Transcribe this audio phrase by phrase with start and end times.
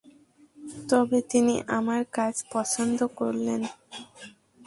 [0.89, 3.61] তবে তিনি আমার কাজ পছন্দ করলেন।